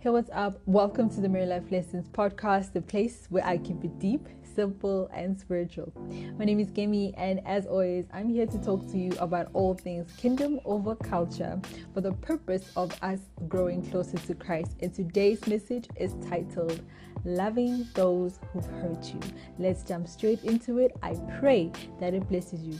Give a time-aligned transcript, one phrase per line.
[0.00, 0.60] Hey, what's up?
[0.64, 5.10] Welcome to the Mary Life Lessons podcast, the place where I keep it deep, simple,
[5.12, 5.92] and spiritual.
[6.38, 9.74] My name is Kemi, and as always, I'm here to talk to you about all
[9.74, 11.60] things kingdom over culture
[11.94, 14.76] for the purpose of us growing closer to Christ.
[14.78, 16.80] And today's message is titled
[17.24, 19.18] Loving Those Who've Hurt You.
[19.58, 20.96] Let's jump straight into it.
[21.02, 22.78] I pray that it blesses you.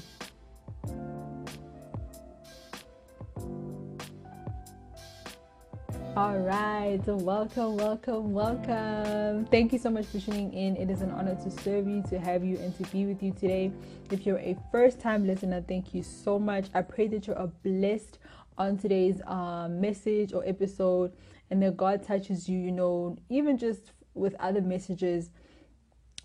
[6.18, 9.46] All right, welcome, welcome, welcome.
[9.52, 10.74] Thank you so much for tuning in.
[10.76, 13.30] It is an honor to serve you, to have you, and to be with you
[13.30, 13.70] today.
[14.10, 16.70] If you're a first time listener, thank you so much.
[16.74, 18.18] I pray that you're blessed
[18.58, 21.12] on today's um, message or episode
[21.52, 25.30] and that God touches you, you know, even just with other messages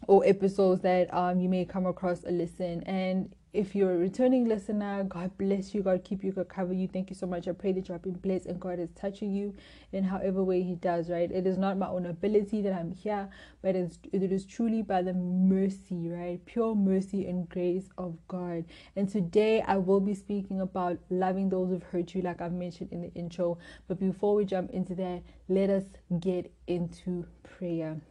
[0.08, 2.82] or episodes that um, you may come across a listen.
[2.88, 5.84] And if you're a returning listener, God bless you.
[5.84, 6.32] God keep you.
[6.32, 6.88] God cover you.
[6.88, 7.48] Thank you so much.
[7.48, 9.54] I pray that you have been blessed and God is touching you
[9.92, 11.32] in however way He does, right?
[11.32, 13.30] It is not my own ability that I'm here,
[13.62, 16.44] but it's, it is truly by the mercy, right?
[16.46, 18.66] Pure mercy and grace of God.
[18.96, 22.92] And today I will be speaking about loving those who've hurt you, like I've mentioned
[22.92, 23.60] in the intro.
[23.88, 25.84] But before we jump into that, let us
[26.20, 28.02] get into prayer.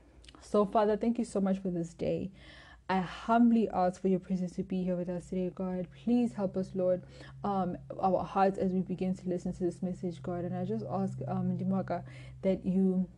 [0.40, 2.30] So, Father, thank you so much for this day.
[2.92, 5.86] I humbly ask for your presence to be here with us today, God.
[6.04, 7.02] Please help us, Lord,
[7.42, 10.44] um, our hearts as we begin to listen to this message, God.
[10.44, 12.04] And I just ask, um, Dimaka,
[12.42, 13.08] that you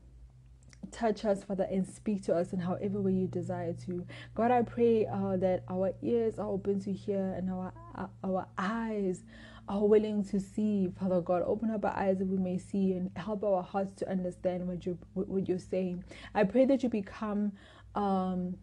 [0.92, 4.06] touch us, Father, and speak to us in however way you desire to.
[4.36, 8.46] God, I pray uh, that our ears are open to hear and our uh, our
[8.56, 9.24] eyes
[9.68, 11.42] are willing to see, Father God.
[11.44, 14.86] Open up our eyes that we may see and help our hearts to understand what
[14.86, 16.04] you what you're saying.
[16.32, 17.50] I pray that you become
[17.96, 18.54] um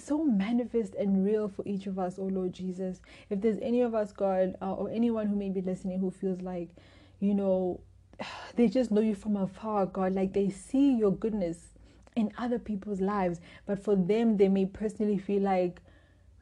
[0.00, 3.00] so manifest and real for each of us, oh Lord Jesus.
[3.28, 6.40] If there's any of us, God, uh, or anyone who may be listening who feels
[6.40, 6.68] like,
[7.20, 7.80] you know,
[8.56, 11.58] they just know you from afar, God, like they see your goodness
[12.16, 15.80] in other people's lives, but for them, they may personally feel like,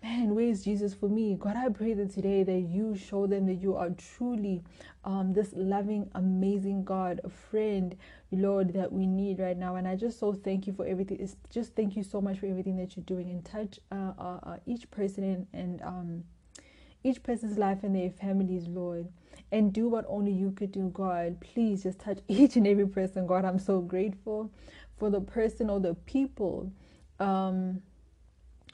[0.03, 1.37] man, where is Jesus for me?
[1.39, 4.63] God, I pray that today that you show them that you are truly
[5.05, 7.97] um, this loving, amazing God, a friend,
[8.31, 9.77] Lord, that we need right now.
[9.77, 11.19] And I just so thank you for everything.
[11.21, 14.39] It's just thank you so much for everything that you're doing and touch uh, uh,
[14.43, 16.25] uh, each person and, and um,
[17.05, 19.09] each person's life and their families, Lord.
[19.51, 21.41] And do what only you could do, God.
[21.41, 23.45] Please just touch each and every person, God.
[23.45, 24.53] I'm so grateful
[24.99, 26.73] for the person or the people.
[27.19, 27.83] Um,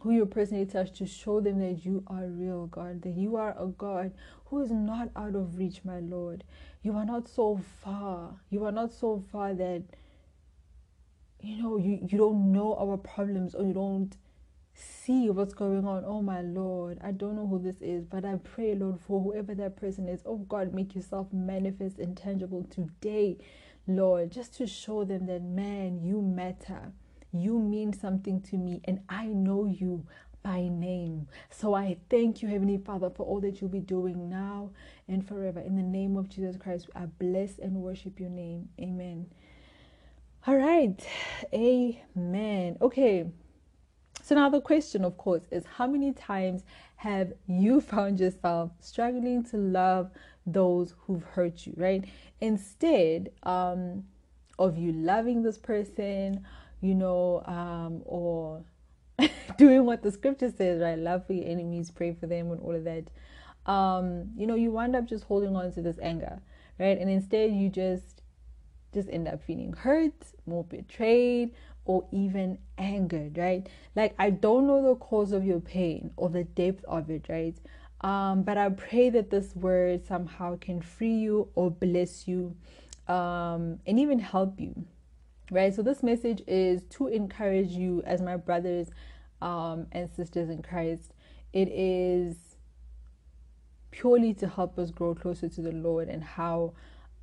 [0.05, 3.57] who you personally touch to show them that you are real, God, that you are
[3.59, 4.13] a God
[4.45, 6.45] who is not out of reach, my Lord.
[6.83, 8.35] You are not so far.
[8.51, 9.83] You are not so far that
[11.41, 14.15] you know you, you don't know our problems or you don't
[14.75, 16.05] see what's going on.
[16.05, 19.55] Oh my Lord, I don't know who this is, but I pray, Lord, for whoever
[19.55, 20.21] that person is.
[20.27, 23.39] Oh God, make yourself manifest and tangible today,
[23.87, 26.93] Lord, just to show them that man, you matter
[27.35, 30.07] you mean something to me, and I know you
[30.43, 31.27] by name.
[31.51, 34.71] So I thank you, Heavenly Father, for all that you'll be doing now
[35.09, 35.59] and forever.
[35.59, 38.69] In the name of Jesus Christ, I bless and worship your name.
[38.79, 39.27] Amen.
[40.47, 41.03] All right.
[41.55, 42.77] Amen.
[42.83, 43.27] Okay.
[44.23, 46.63] So now the question, of course, is how many times
[46.97, 50.11] have you found yourself struggling to love
[50.47, 52.05] those who've hurt you, right?
[52.43, 54.05] Instead um,
[54.59, 56.45] of you loving this person,
[56.81, 58.63] you know, um, or
[59.59, 60.99] doing what the scripture says, right?
[60.99, 63.05] Love for your enemies, pray for them, and all of that.
[63.71, 66.41] Um, you know, you wind up just holding on to this anger,
[66.79, 66.99] right?
[66.99, 68.23] And instead, you just
[68.93, 70.15] just end up feeling hurt,
[70.47, 71.53] more betrayed,
[71.85, 73.69] or even angered, right?
[73.97, 77.57] Like I don't know the cause of your pain or the depth of it, right?
[78.01, 82.55] Um, but I pray that this word somehow can free you or bless you,
[83.09, 84.87] um, and even help you
[85.55, 85.75] right?
[85.75, 88.91] So this message is to encourage you as my brothers
[89.41, 91.15] um, and sisters in Christ.
[91.53, 92.37] It is
[93.91, 96.75] purely to help us grow closer to the Lord and how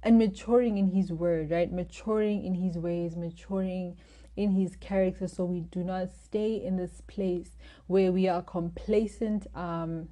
[0.04, 1.72] and maturing in his word, right?
[1.72, 3.98] Maturing in his ways, maturing
[4.36, 7.58] in his character so we do not stay in this place
[7.88, 10.08] where we are complacent um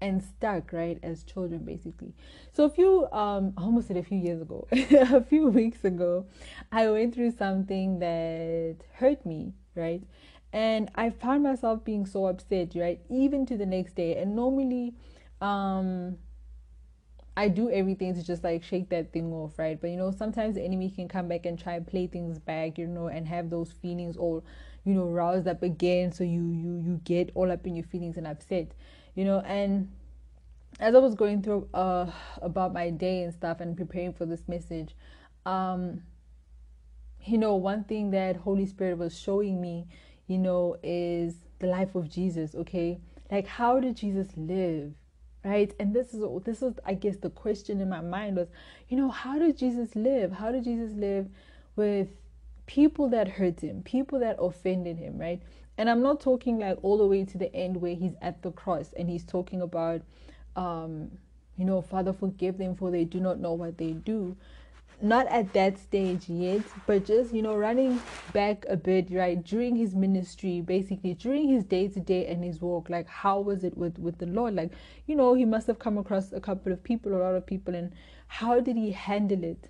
[0.00, 2.14] and stuck right as children basically.
[2.52, 4.66] So a few um I almost said a few years ago.
[4.72, 6.26] A few weeks ago
[6.70, 10.02] i went through something that hurt me right?
[10.52, 14.16] And i found myself being so upset right even to the next day.
[14.16, 14.94] And normally
[15.40, 16.18] um
[17.38, 19.80] I do everything to just like shake that thing off, right?
[19.80, 22.78] But you know, sometimes the enemy can come back and try and play things back,
[22.78, 24.44] you know, and have those feelings all,
[24.84, 26.10] you know, roused up again.
[26.10, 28.72] So you you you get all up in your feelings and upset
[29.18, 29.90] you know and
[30.80, 32.06] as i was going through uh
[32.40, 34.94] about my day and stuff and preparing for this message
[35.44, 36.02] um
[37.28, 39.86] you know, one thing that Holy Spirit was showing me,
[40.26, 43.00] you know, is the life of Jesus, okay?
[43.30, 44.92] Like how did Jesus live?
[45.44, 45.72] Right?
[45.78, 48.48] And this is this is I guess the question in my mind was,
[48.88, 50.32] you know, how did Jesus live?
[50.32, 51.28] How did Jesus live
[51.76, 52.08] with
[52.66, 55.42] people that hurt him, people that offended him, right?
[55.78, 58.50] And I'm not talking like all the way to the end where he's at the
[58.50, 60.02] cross and he's talking about
[60.56, 61.10] um
[61.56, 64.36] you know, Father, forgive them for they do not know what they do
[65.00, 68.00] not at that stage yet, but just you know, running
[68.32, 69.42] back a bit, right?
[69.42, 73.64] During his ministry, basically during his day to day and his walk, like how was
[73.64, 74.54] it with with the Lord?
[74.54, 74.72] Like,
[75.06, 77.74] you know, he must have come across a couple of people, a lot of people,
[77.74, 77.92] and
[78.26, 79.68] how did he handle it?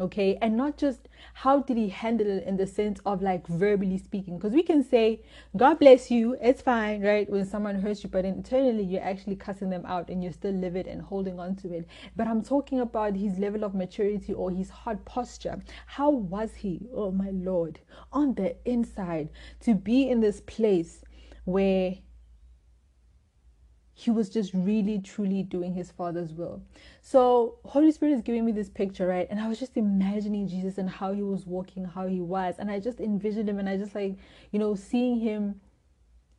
[0.00, 0.38] Okay?
[0.40, 4.36] And not just how did he handle it in the sense of like verbally speaking.
[4.36, 5.22] Because we can say
[5.56, 7.28] god bless you it's fine right?
[7.28, 10.86] When someone hurts you but internally you're actually cussing them out and you're still livid
[10.86, 11.86] and holding on to it.
[12.16, 15.62] But i'm talking about his level of maturity or his heart posture.
[15.86, 17.80] How was he oh my lord
[18.12, 19.28] on the inside
[19.60, 21.02] to be in this place
[21.44, 21.96] where
[23.96, 26.60] he was just really truly doing his father's will.
[27.00, 29.26] So holy spirit is giving me this picture right?
[29.30, 32.56] And i was just imagining jesus and how he was walking how he was.
[32.58, 34.16] And i just envisioned him and i just like
[34.50, 35.60] you know seeing him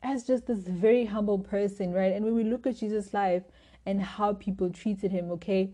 [0.02, 2.12] as just this very humble person right?
[2.12, 3.44] And when we look at jesus life
[3.86, 5.72] and how people treated him okay?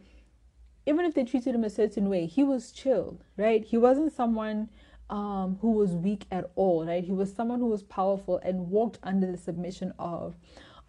[0.86, 3.64] Even if they treated him a certain way he was chill right?
[3.64, 4.70] He wasn't someone
[5.10, 7.02] um, who was weak at all right?
[7.02, 10.36] He was someone who was powerful and walked under the submission of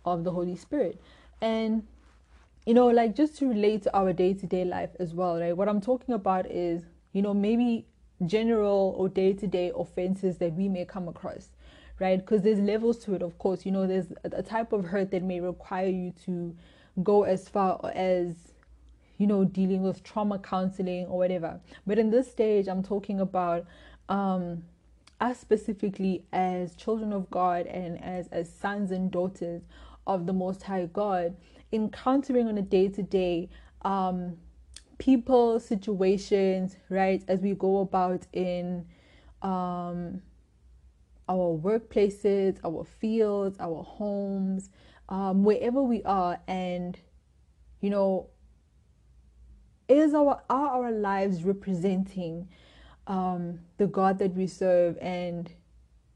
[0.06, 1.02] of the Holy Spirit.
[1.42, 1.84] And
[2.66, 5.56] you know, like just to relate to our day to day life as well, right?
[5.56, 7.86] What I'm talking about is, you know, maybe
[8.26, 11.50] general or day to day offenses that we may come across,
[12.00, 12.18] right?
[12.18, 13.66] Because there's levels to it, of course.
[13.66, 16.56] You know, there's a type of hurt that may require you to
[17.04, 18.36] go as far as,
[19.18, 21.60] you know, dealing with trauma counseling or whatever.
[21.86, 23.66] But in this stage, I'm talking about
[24.08, 24.64] um,
[25.20, 29.64] us specifically as children of God and as, as sons and daughters
[30.08, 31.36] of the Most High God,
[31.72, 33.50] encountering on a day to day
[34.98, 38.86] people, situations, right, as we go about in
[39.42, 40.22] um,
[41.28, 44.70] our workplaces, our fields, our homes,
[45.10, 46.98] um, wherever we are, and
[47.82, 48.28] you know,
[49.90, 52.48] is our are our lives representing
[53.08, 54.98] um, the God that we serve?
[55.02, 55.52] And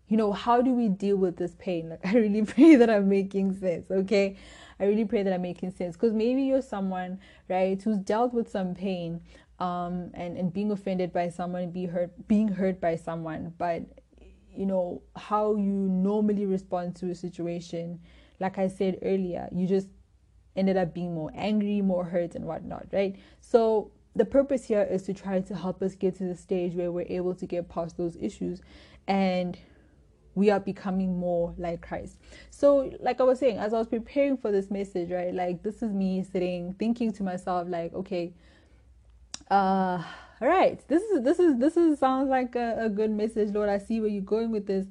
[0.07, 1.89] you know, how do we deal with this pain?
[1.89, 4.37] Like, I really pray that I'm making sense, okay?
[4.79, 7.19] I really pray that I'm making sense because maybe you're someone,
[7.49, 9.21] right, who's dealt with some pain
[9.59, 13.83] um, and, and being offended by someone, be hurt, being hurt by someone, but
[14.55, 17.99] you know, how you normally respond to a situation,
[18.39, 19.87] like I said earlier, you just
[20.55, 23.15] ended up being more angry, more hurt, and whatnot, right?
[23.39, 26.91] So, the purpose here is to try to help us get to the stage where
[26.91, 28.61] we're able to get past those issues
[29.07, 29.59] and
[30.37, 32.19] we are becoming more like Christ.
[32.51, 35.81] So, like I was saying, as I was preparing for this message, right, like this
[35.81, 38.33] is me sitting thinking to myself, like, okay,
[39.49, 40.03] uh,
[40.39, 43.67] all right, this is this is this is sounds like a, a good message, Lord.
[43.67, 44.85] I see where you're going with this.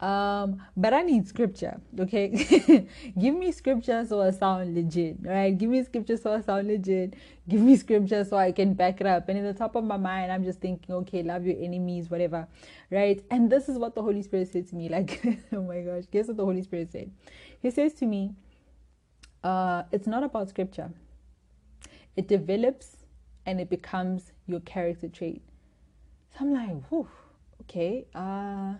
[0.00, 2.86] Um, but I need scripture, okay?
[3.18, 5.56] Give me scripture so I sound legit, right?
[5.56, 7.14] Give me scripture so I sound legit.
[7.46, 9.28] Give me scripture so I can back it up.
[9.28, 12.48] And in the top of my mind, I'm just thinking, okay, love your enemies, whatever,
[12.90, 13.22] right?
[13.30, 14.88] And this is what the Holy Spirit said to me.
[15.00, 15.20] Like,
[15.52, 17.10] oh my gosh, guess what the Holy Spirit said?
[17.60, 18.32] He says to me,
[19.44, 20.90] uh, it's not about scripture.
[22.16, 22.96] It develops
[23.44, 25.42] and it becomes your character trait.
[26.32, 27.08] So I'm like, whew,
[27.62, 28.74] okay, uh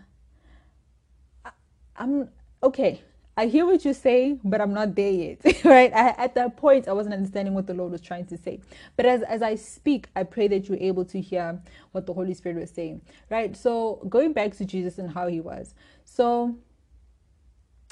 [2.01, 2.31] I'm
[2.65, 3.03] okay.
[3.37, 5.93] I hear what you're saying, but I'm not there yet, right?
[5.95, 8.61] I, at that point, I wasn't understanding what the Lord was trying to say.
[8.97, 11.61] But as, as I speak, I pray that you're able to hear
[11.93, 13.57] what the Holy Spirit was saying, right?
[13.57, 15.75] So, going back to Jesus and how he was.
[16.05, 16.57] So,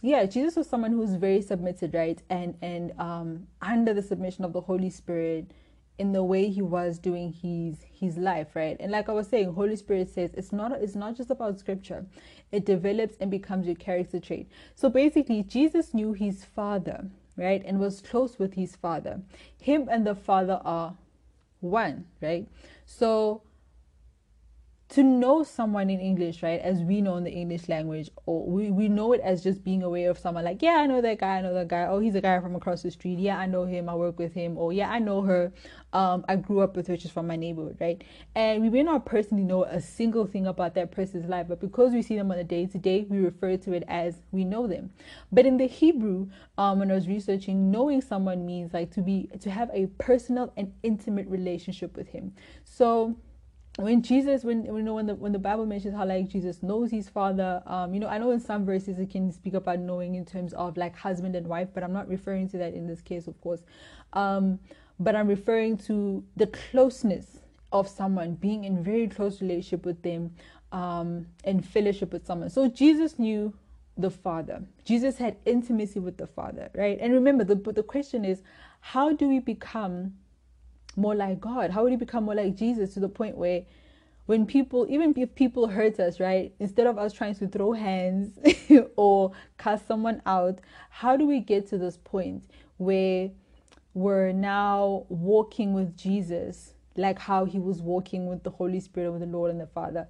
[0.02, 2.22] yeah, Jesus was someone who was very submitted, right?
[2.30, 5.52] And, and um, under the submission of the Holy Spirit,
[5.98, 8.76] in the way he was doing his his life right?
[8.80, 12.06] And like i was saying holy spirit says it's not it's not just about scripture.
[12.52, 14.48] It develops and becomes your character trait.
[14.74, 17.62] So basically jesus knew his father right?
[17.64, 19.20] And was close with his father.
[19.60, 20.94] Him and the father are
[21.60, 22.48] one right?
[22.86, 23.42] So
[24.90, 28.70] to know someone in English, right, as we know in the English language, or we,
[28.70, 31.36] we know it as just being aware of someone like, yeah, I know that guy,
[31.36, 33.66] I know that guy, oh, he's a guy from across the street, yeah, I know
[33.66, 35.52] him, I work with him, or yeah, I know her,
[35.92, 38.02] um, I grew up with her, she's from my neighborhood, right?
[38.34, 41.92] And we may not personally know a single thing about that person's life, but because
[41.92, 44.66] we see them on a day to day, we refer to it as we know
[44.66, 44.90] them.
[45.30, 49.28] But in the Hebrew, um, when I was researching, knowing someone means like to be,
[49.40, 52.32] to have a personal and intimate relationship with him.
[52.64, 53.18] So,
[53.78, 56.90] when Jesus, when you know when the when the Bible mentions how like Jesus knows
[56.90, 60.16] his father, um, you know, I know in some verses it can speak about knowing
[60.16, 63.00] in terms of like husband and wife, but I'm not referring to that in this
[63.00, 63.60] case, of course.
[64.14, 64.58] Um,
[64.98, 67.38] but I'm referring to the closeness
[67.70, 70.34] of someone being in very close relationship with them,
[70.72, 72.50] um, and fellowship with someone.
[72.50, 73.54] So Jesus knew
[73.96, 74.60] the Father.
[74.84, 76.98] Jesus had intimacy with the Father, right?
[77.00, 78.42] And remember, the the question is,
[78.80, 80.14] how do we become
[80.98, 81.70] more like God?
[81.70, 83.62] How would you become more like Jesus to the point where
[84.26, 88.38] when people, even if people hurt us, right, instead of us trying to throw hands
[88.96, 90.58] or cast someone out,
[90.90, 92.44] how do we get to this point
[92.76, 93.30] where
[93.94, 99.20] we're now walking with Jesus like how he was walking with the Holy Spirit, with
[99.20, 100.08] the Lord and the Father,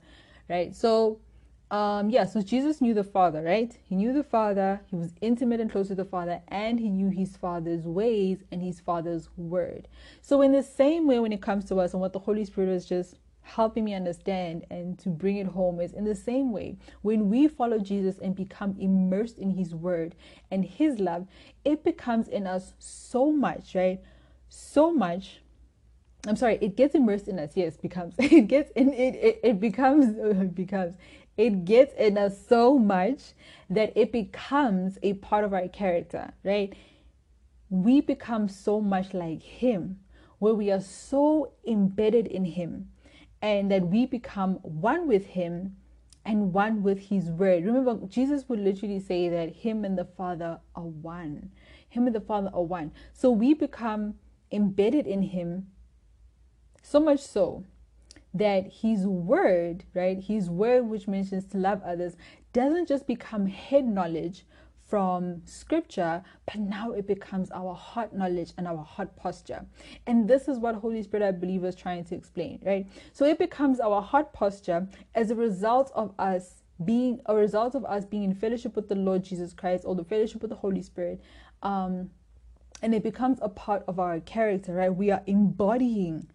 [0.49, 0.75] right?
[0.75, 1.21] So,
[1.70, 3.76] um, yeah, so Jesus knew the Father, right?
[3.84, 7.10] He knew the Father, he was intimate and close to the Father, and he knew
[7.10, 9.87] his Father's ways and his Father's word.
[10.22, 12.70] So, in the same way, when it comes to us, and what the Holy Spirit
[12.70, 16.76] is just helping me understand and to bring it home is in the same way,
[17.02, 20.14] when we follow Jesus and become immersed in his word
[20.50, 21.26] and his love,
[21.64, 24.00] it becomes in us so much, right?
[24.48, 25.40] So much
[26.26, 27.52] I'm sorry, it gets immersed in us.
[27.54, 30.14] Yes, becomes it gets in it it, it becomes
[30.54, 30.96] becomes
[31.38, 33.33] it gets in us so much
[33.71, 36.75] that it becomes a part of our character, right?
[37.71, 40.00] We become so much like Him,
[40.40, 42.88] where we are so embedded in Him,
[43.40, 45.76] and that we become one with Him
[46.25, 47.64] and one with His Word.
[47.64, 51.52] Remember, Jesus would literally say that Him and the Father are one.
[51.88, 52.90] Him and the Father are one.
[53.12, 54.14] So we become
[54.50, 55.68] embedded in Him,
[56.83, 57.64] so much so
[58.38, 62.16] that his word, right, his word, which mentions to love others,
[62.52, 64.45] doesn't just become head knowledge
[64.88, 69.66] from scripture, but now it becomes our heart knowledge and our heart posture.
[70.07, 72.87] And this is what Holy Spirit, I believe, is trying to explain, right?
[73.12, 77.85] So it becomes our heart posture as a result of us being a result of
[77.85, 80.83] us being in fellowship with the Lord Jesus Christ or the fellowship with the Holy
[80.83, 81.21] Spirit.
[81.62, 82.11] Um,
[82.80, 84.95] and it becomes a part of our character, right?
[84.95, 86.28] We are embodying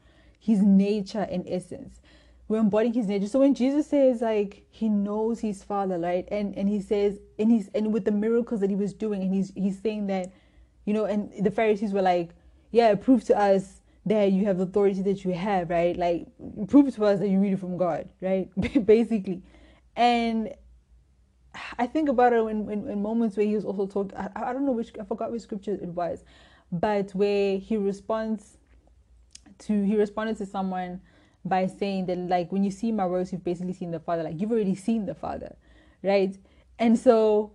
[0.43, 2.01] his nature and essence.
[2.49, 3.27] We're embodying his nature.
[3.27, 6.27] So when jesus says like he knows his father right?
[6.29, 9.33] And and he says and he's and with the miracles that he was doing and
[9.33, 10.33] he's he's saying that
[10.85, 12.31] you know and the pharisees were like
[12.71, 15.95] yeah prove to us that you have authority that you have right?
[15.95, 16.27] Like
[16.67, 18.49] prove to us that you read it from god right?
[18.85, 19.41] Basically.
[19.95, 20.53] And
[21.77, 24.53] i think about it in, in, in moments where he was also talking I, I
[24.53, 26.23] don't know which i forgot which scripture it was
[26.71, 28.57] but where he responds
[29.65, 31.01] to he responded to someone
[31.45, 34.39] by saying that like when you see my works you've basically seen the father like
[34.39, 35.55] you've already seen the father
[36.01, 36.37] right
[36.79, 37.51] and so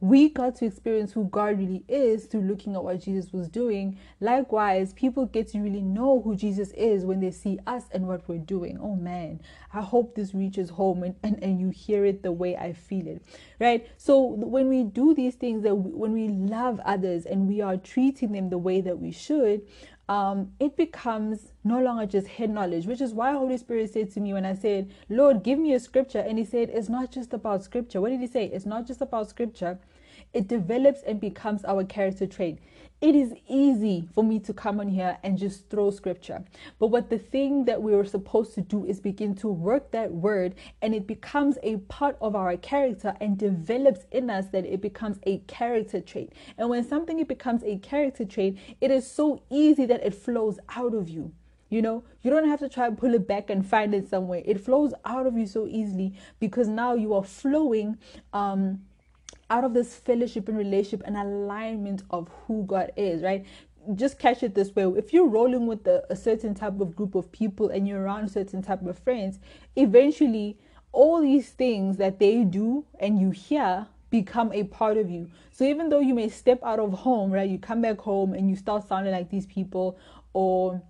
[0.00, 3.98] we got to experience who God really is through looking at what Jesus was doing.
[4.18, 8.26] Likewise, people get to really know who Jesus is when they see us and what
[8.26, 8.78] we're doing.
[8.80, 9.42] Oh man,
[9.74, 13.06] I hope this reaches home and, and, and you hear it the way I feel
[13.06, 13.22] it,
[13.60, 13.86] right?
[13.98, 18.32] So when we do these things, that when we love others and we are treating
[18.32, 19.66] them the way that we should,
[20.10, 24.20] um, it becomes no longer just head knowledge, which is why Holy Spirit said to
[24.20, 26.18] me when I said, Lord, give me a scripture.
[26.18, 28.00] And He said, It's not just about scripture.
[28.00, 28.46] What did He say?
[28.46, 29.78] It's not just about scripture.
[30.34, 32.58] It develops and becomes our character trait
[33.00, 36.44] it is easy for me to come on here and just throw scripture.
[36.78, 40.12] But what the thing that we were supposed to do is begin to work that
[40.12, 44.82] word and it becomes a part of our character and develops in us that it
[44.82, 46.34] becomes a character trait.
[46.58, 50.58] And when something it becomes a character trait, it is so easy that it flows
[50.68, 51.32] out of you.
[51.70, 54.42] You know, you don't have to try and pull it back and find it somewhere.
[54.44, 57.96] It flows out of you so easily because now you are flowing
[58.32, 58.80] um
[59.50, 63.44] out of this fellowship and relationship and alignment of who God is, right?
[63.94, 64.84] Just catch it this way.
[64.96, 68.30] If you're rolling with a, a certain type of group of people and you're around
[68.30, 69.40] certain type of friends,
[69.76, 70.58] eventually
[70.92, 75.30] all these things that they do and you hear become a part of you.
[75.52, 78.48] So even though you may step out of home, right, you come back home and
[78.48, 79.98] you start sounding like these people
[80.32, 80.82] or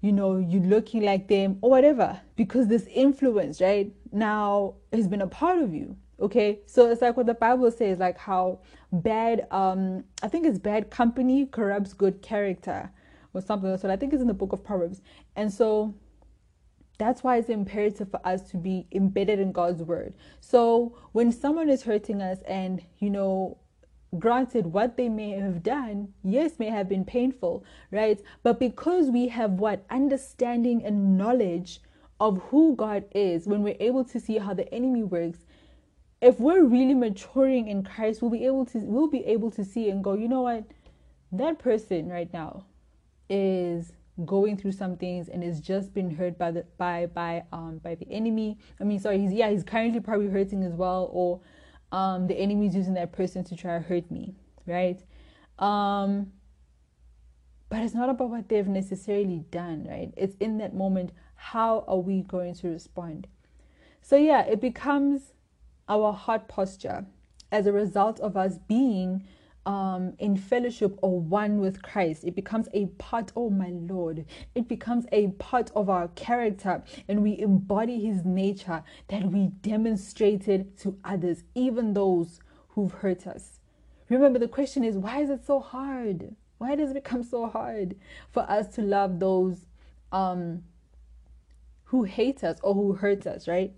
[0.00, 5.22] you know, you looking like them or whatever, because this influence, right, now has been
[5.22, 8.58] a part of you okay so it's like what the bible says like how
[8.92, 12.90] bad um i think it's bad company corrupts good character
[13.34, 13.76] or something.
[13.76, 15.02] So i think it's in the book of proverbs.
[15.36, 15.94] And so
[16.96, 20.14] that's why it's imperative for us to be embedded in god's word.
[20.40, 23.58] So when someone is hurting us and you know
[24.16, 28.22] granted what they may have done yes may have been painful right?
[28.44, 29.84] But because we have what?
[29.90, 31.80] Understanding and knowledge
[32.20, 35.40] of who god is when we're able to see how the enemy works
[36.24, 39.90] if we're really maturing in Christ, we'll be able to we'll be able to see
[39.90, 40.64] and go, you know what,
[41.30, 42.64] that person right now
[43.28, 43.92] is
[44.24, 47.94] going through some things and is just been hurt by the by by um by
[47.94, 48.56] the enemy.
[48.80, 51.40] I mean, sorry, he's yeah, he's currently probably hurting as well, or
[51.92, 54.34] um the enemy is using that person to try to hurt me,
[54.66, 55.04] right?
[55.58, 56.32] Um
[57.68, 60.14] but it's not about what they've necessarily done, right?
[60.16, 63.26] It's in that moment, how are we going to respond?
[64.00, 65.34] So yeah, it becomes
[65.88, 67.06] our heart posture
[67.52, 69.26] as a result of us being
[69.66, 72.24] um, in fellowship or one with Christ.
[72.24, 77.22] It becomes a part, oh my Lord, it becomes a part of our character and
[77.22, 83.60] we embody His nature that we demonstrated to others, even those who've hurt us.
[84.08, 86.36] Remember, the question is why is it so hard?
[86.58, 87.96] Why does it become so hard
[88.30, 89.66] for us to love those
[90.12, 90.64] um,
[91.84, 93.74] who hate us or who hurt us, right?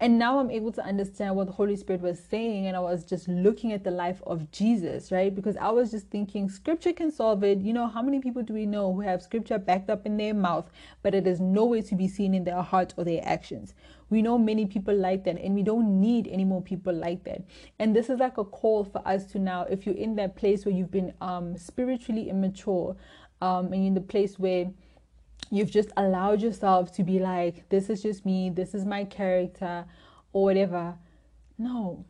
[0.00, 2.66] And now I'm able to understand what the Holy Spirit was saying.
[2.66, 5.34] And I was just looking at the life of Jesus, right?
[5.34, 7.58] Because I was just thinking, scripture can solve it.
[7.58, 10.34] You know, how many people do we know who have scripture backed up in their
[10.34, 10.70] mouth,
[11.02, 13.74] but it is nowhere to be seen in their heart or their actions?
[14.08, 17.42] We know many people like that, and we don't need any more people like that.
[17.78, 20.64] And this is like a call for us to now, if you're in that place
[20.64, 22.96] where you've been um, spiritually immature,
[23.40, 24.70] um, and you're in the place where
[25.50, 29.84] you've just allowed yourself to be like, this is just me, this is my character,
[30.32, 30.96] or whatever.
[31.56, 32.04] No.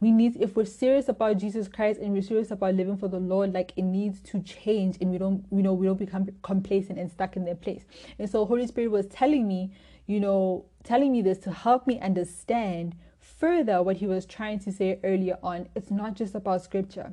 [0.00, 3.18] We need, if we're serious about Jesus Christ and we're serious about living for the
[3.18, 6.98] Lord, like it needs to change and we don't, you know, we don't become complacent
[6.98, 7.84] and stuck in their place.
[8.18, 9.72] And so Holy Spirit was telling me,
[10.06, 14.72] you know, telling me this to help me understand further what he was trying to
[14.72, 15.68] say earlier on.
[15.74, 17.12] It's not just about scripture.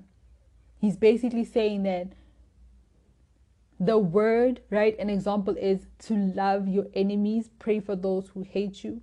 [0.77, 2.13] He's basically saying that
[3.85, 4.97] the word, right?
[4.99, 9.01] An example is to love your enemies, pray for those who hate you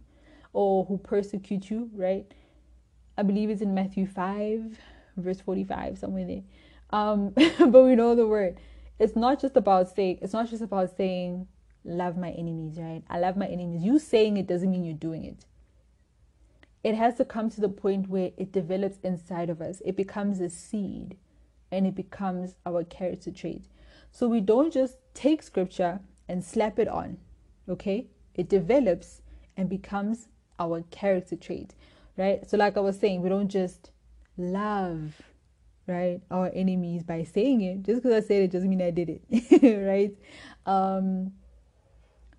[0.52, 2.32] or who persecute you, right?
[3.18, 4.78] I believe it's in Matthew 5,
[5.16, 6.42] verse 45, somewhere there.
[6.90, 8.58] Um, but we know the word.
[8.98, 11.46] It's not just about saying, it's not just about saying,
[11.84, 13.02] love my enemies, right?
[13.08, 13.82] I love my enemies.
[13.82, 15.44] You saying it doesn't mean you're doing it.
[16.82, 19.82] It has to come to the point where it develops inside of us.
[19.84, 21.16] It becomes a seed
[21.70, 23.64] and it becomes our character trait.
[24.10, 27.18] So we don't just take scripture and slap it on,
[27.68, 28.06] okay?
[28.34, 29.22] It develops
[29.56, 31.74] and becomes our character trait,
[32.16, 32.48] right?
[32.48, 33.90] So, like I was saying, we don't just
[34.36, 35.20] love,
[35.86, 37.82] right, our enemies by saying it.
[37.82, 39.22] Just because I said it doesn't mean I did it,
[39.86, 40.16] right?
[40.66, 41.32] Um,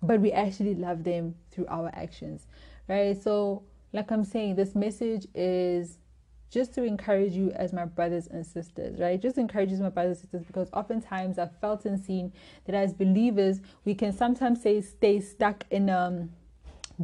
[0.02, 2.46] but we actually love them through our actions,
[2.88, 3.20] right?
[3.20, 5.98] So, like I'm saying, this message is
[6.52, 9.20] just to encourage you as my brothers and sisters, right?
[9.20, 12.30] Just encourages my brothers and sisters because oftentimes I've felt and seen
[12.66, 16.30] that as believers, we can sometimes say stay stuck in um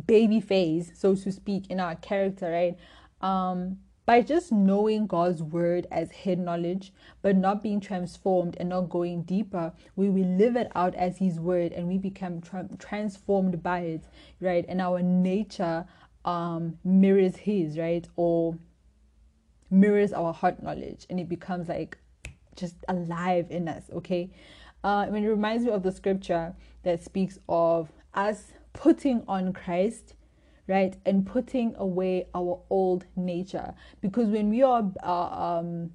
[0.07, 2.77] baby phase, so to speak, in our character, right?
[3.27, 8.89] Um by just knowing God's word as head knowledge, but not being transformed and not
[8.89, 13.63] going deeper, we will live it out as His word and we become tra- transformed
[13.63, 14.05] by it,
[14.41, 14.65] right?
[14.67, 15.87] And our nature
[16.25, 18.07] um, mirrors His, right?
[18.17, 18.57] Or
[19.71, 21.99] mirrors our heart knowledge and it becomes like
[22.57, 24.31] just alive in us okay
[24.85, 26.55] uh, I mean, it reminds me of the scripture
[26.85, 30.15] that speaks of us putting on Christ,
[30.69, 33.75] right, and putting away our old nature.
[34.01, 35.91] Because when we are, uh, um,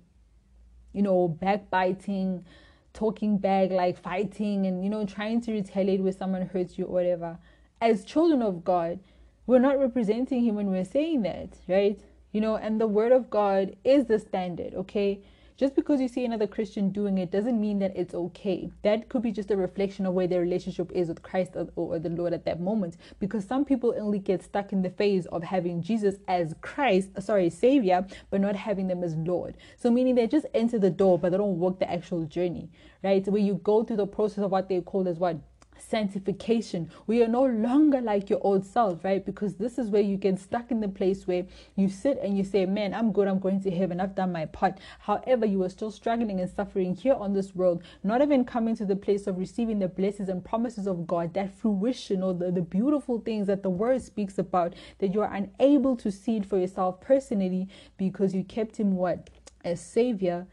[0.91, 2.45] you know, backbiting,
[2.93, 6.93] talking back, like fighting, and you know, trying to retaliate when someone hurts you or
[6.93, 7.37] whatever,
[7.79, 8.99] as children of God,
[9.45, 11.99] we're not representing Him when we're saying that, right?
[12.33, 15.21] You know, and the word of God is the standard, okay?
[15.55, 18.71] Just because you see another Christian doing it doesn't mean that it's okay.
[18.81, 21.99] That could be just a reflection of where their relationship is with Christ or, or,
[21.99, 22.97] the Lord at that moment.
[23.19, 27.21] Because some people only get stuck in the phase of having Jesus as Christ, uh,
[27.21, 29.55] sorry, Savior, but not having them as Lord.
[29.77, 32.71] So, meaning they just enter the door, but they don't walk the actual journey,
[33.03, 33.23] right?
[33.23, 35.37] So Where you go through the process of what they call as what?
[35.77, 36.89] Sanctification.
[37.07, 39.25] We are no longer like your old self, right?
[39.25, 42.43] Because this is where you get stuck in the place where you sit and you
[42.43, 44.79] say, Man, I'm good, I'm going to heaven, I've done my part.
[44.99, 48.85] However, you are still struggling and suffering here on this world, not even coming to
[48.85, 52.61] the place of receiving the blessings and promises of God, that fruition or the, the
[52.61, 56.57] beautiful things that the word speaks about, that you are unable to see it for
[56.57, 59.29] yourself personally because you kept him what?
[59.63, 60.47] As Savior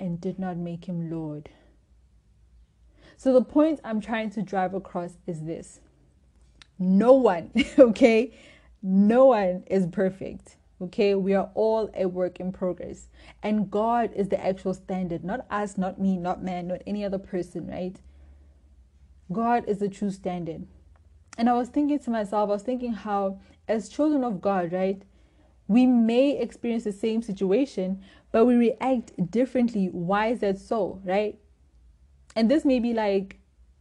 [0.00, 1.50] and did not make him Lord.
[3.18, 5.80] So the point I'm trying to drive across is this
[6.78, 8.32] no one, okay,
[8.80, 10.56] no one is perfect.
[10.80, 13.08] Okay, we are all a work in progress,
[13.42, 17.18] and God is the actual standard, not us, not me, not man, not any other
[17.18, 18.00] person, right?
[19.32, 20.68] God is the true standard.
[21.36, 25.02] And I was thinking to myself, I was thinking how, as children of God, right,
[25.66, 28.00] we may experience the same situation,
[28.30, 29.86] but we react differently.
[29.86, 31.36] Why is that so, right?
[32.38, 33.40] And this may be like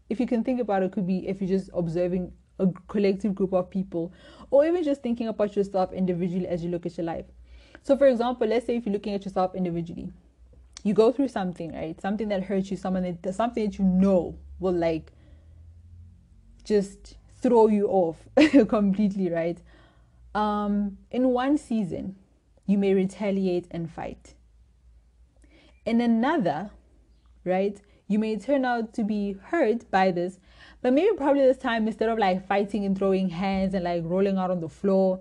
[0.10, 3.54] if you can think about it, could be if you're just observing a collective group
[3.54, 4.12] of people,
[4.50, 7.26] or even just thinking about yourself individually as you look at your life.
[7.84, 10.12] So, for example, let's say if you're looking at yourself individually,
[10.84, 12.02] you go through something, right?
[12.02, 15.12] Something that hurts you, someone that something that you know will like
[16.64, 18.18] just throw you off
[18.70, 19.62] completely, right?
[20.34, 22.16] Um, in one season,
[22.66, 24.34] you may retaliate and fight.
[25.86, 26.72] In another,
[27.44, 30.40] right, you may turn out to be hurt by this,
[30.82, 34.38] but maybe probably this time instead of like fighting and throwing hands and like rolling
[34.38, 35.20] out on the floor,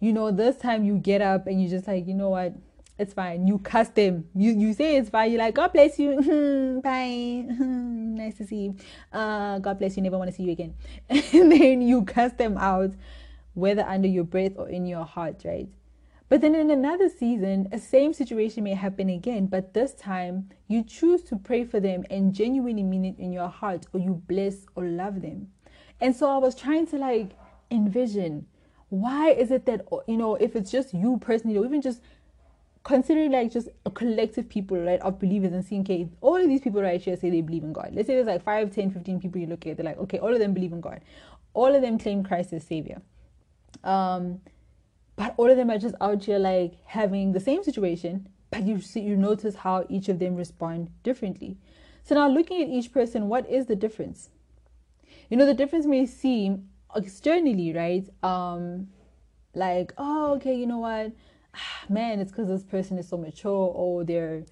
[0.00, 2.54] you know, this time you get up and you just like, you know what,
[2.98, 3.46] it's fine.
[3.46, 4.26] You cuss them.
[4.34, 5.30] You you say it's fine.
[5.30, 6.80] You're like, God bless you.
[6.84, 7.44] Bye.
[7.48, 8.76] nice to see you.
[9.12, 10.02] Uh, God bless you.
[10.02, 10.74] Never want to see you again.
[11.10, 12.92] and then you cuss them out,
[13.52, 15.68] whether under your breath or in your heart, right?
[16.28, 20.82] But then in another season, a same situation may happen again, but this time you
[20.82, 24.66] choose to pray for them and genuinely mean it in your heart, or you bless
[24.74, 25.48] or love them.
[26.00, 27.30] And so I was trying to like
[27.70, 28.46] envision
[28.88, 32.00] why is it that you know if it's just you personally or even just
[32.84, 36.60] considering like just a collective people right of believers and seeing okay all of these
[36.60, 37.90] people right here say they believe in god.
[37.92, 40.32] Let's say there's like 5 10 15 people you look at they're like okay all
[40.32, 41.00] of them believe in god.
[41.52, 43.02] All of them claim christ as savior.
[43.82, 44.40] Um
[45.16, 48.80] but all of them are just out here like having the same situation but you
[48.80, 51.56] see you notice how each of them respond differently
[52.04, 54.30] so now looking at each person what is the difference
[55.28, 58.86] you know the difference may seem externally right um
[59.54, 61.12] like oh okay you know what
[61.88, 64.44] man, it's because this person is so mature or they're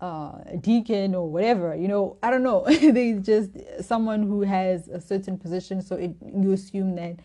[0.00, 1.74] uh, a deacon or whatever.
[1.74, 2.64] You know, I don't know.
[2.66, 3.50] they just
[3.80, 7.16] someone who has a certain position, so it, you assume that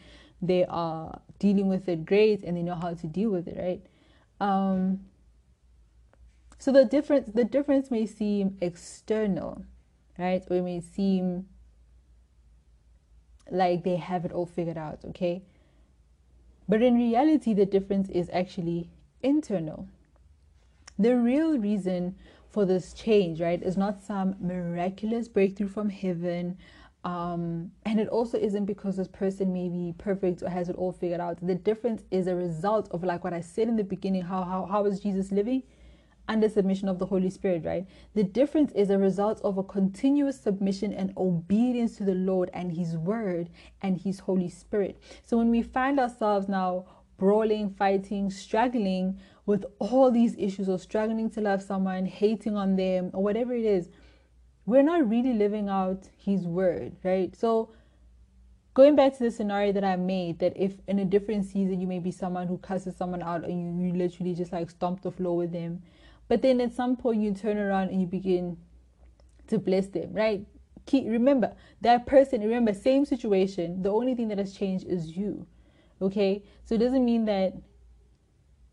[0.42, 3.82] they are dealing with it great and they know how to deal with it, right?
[4.40, 5.02] Um,
[6.58, 9.64] so the difference the difference may seem external,
[10.18, 10.44] right?
[10.50, 11.48] Or it may seem
[13.50, 15.42] like they have it all figured out, okay?
[16.68, 18.90] But in reality, the difference is actually
[19.24, 19.88] internal.
[21.00, 22.16] The real reason
[22.50, 26.58] for this change, right, is not some miraculous breakthrough from heaven.
[27.04, 30.92] Um, and it also isn't because this person may be perfect or has it all
[30.92, 31.38] figured out.
[31.42, 34.66] The difference is a result of like what I said in the beginning, how how
[34.66, 35.64] how is Jesus living?
[36.28, 37.88] Under submission of the Holy Spirit, right?
[38.14, 42.72] The difference is a result of a continuous submission and obedience to the Lord and
[42.78, 43.50] His Word
[43.82, 45.02] and His Holy Spirit.
[45.24, 46.86] So when we find ourselves now
[47.18, 53.10] brawling, fighting, struggling with all these issues or struggling to love someone, hating on them,
[53.14, 53.90] or whatever it is,
[54.70, 57.36] we're not really living out His word, right?
[57.36, 57.72] So,
[58.74, 61.88] going back to the scenario that I made, that if in a different season you
[61.88, 65.12] may be someone who cusses someone out and you, you literally just like stomp the
[65.12, 65.82] floor with them,
[66.28, 68.58] but then at some point you turn around and you begin
[69.48, 70.46] to bless them, right?
[70.86, 75.46] Keep, remember that person, remember, same situation, the only thing that has changed is you
[76.02, 77.54] Okay, so it doesn't mean that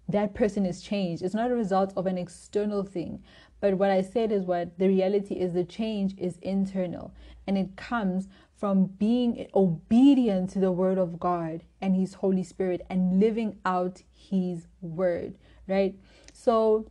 [0.09, 1.23] that person is changed.
[1.23, 3.23] It's not a result of an external thing.
[3.67, 7.13] But what I said is what the reality is the change is internal
[7.49, 12.87] and it comes from being obedient to the word of God and his Holy Spirit
[12.89, 15.35] and living out his word,
[15.67, 15.97] right?
[16.33, 16.87] So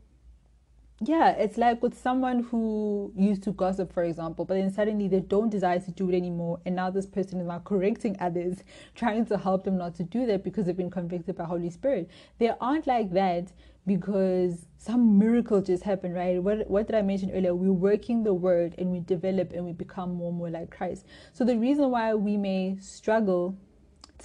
[1.07, 5.19] yeah, it's like with someone who used to gossip, for example, but then suddenly they
[5.19, 8.63] don't desire to do it anymore, and now this person is now correcting others,
[8.95, 12.09] trying to help them not to do that because they've been convicted by Holy Spirit.
[12.39, 13.51] They aren't like that
[13.87, 16.41] because some miracle just happened, right?
[16.41, 17.53] What what did I mention earlier?
[17.53, 21.05] We're working the word and we develop and we become more and more like Christ.
[21.33, 23.57] So the reason why we may struggle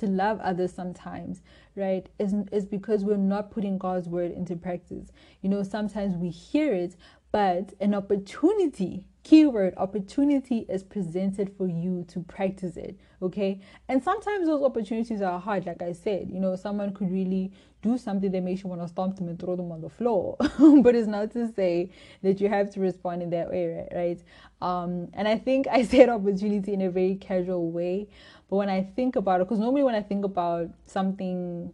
[0.01, 1.43] to love others sometimes,
[1.77, 5.13] right, is, is because we're not putting God's word into practice.
[5.43, 6.97] You know, sometimes we hear it,
[7.33, 13.61] but an opportunity, keyword opportunity, is presented for you to practice it, okay?
[13.89, 16.29] And sometimes those opportunities are hard, like I said.
[16.31, 19.39] You know, someone could really do something that makes you want to stomp them and
[19.39, 20.37] throw them on the floor,
[20.83, 21.91] but it's not to say
[22.23, 24.23] that you have to respond in that way, right?
[24.61, 28.09] Um, and I think I said opportunity in a very casual way
[28.51, 31.73] but when I think about it, because normally when I think about something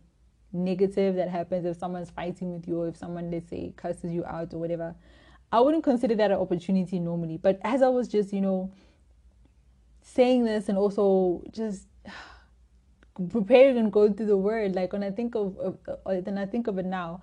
[0.52, 4.26] negative that happens, if someone's fighting with you, or if someone, let's say, curses you
[4.26, 4.94] out or whatever,
[5.50, 7.38] I wouldn't consider that an opportunity normally.
[7.38, 8.70] But as I was just, you know,
[10.02, 11.86] saying this and also just
[13.30, 16.44] preparing and going through the word, like when I think of, of uh, then I
[16.44, 17.22] think of it now,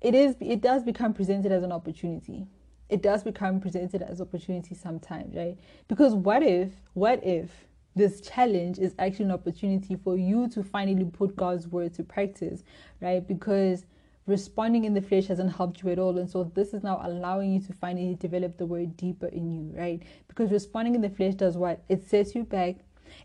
[0.00, 2.46] it is it does become presented as an opportunity.
[2.88, 5.58] It does become presented as opportunity sometimes, right?
[5.88, 7.50] Because what if, what if
[7.94, 12.64] this challenge is actually an opportunity for you to finally put God's word to practice,
[13.00, 13.26] right?
[13.26, 13.84] Because
[14.26, 16.16] responding in the flesh hasn't helped you at all.
[16.18, 19.72] And so this is now allowing you to finally develop the word deeper in you,
[19.76, 20.02] right?
[20.28, 21.82] Because responding in the flesh does what?
[21.88, 22.76] It sets you back,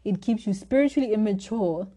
[0.03, 1.88] it keeps you spiritually immature.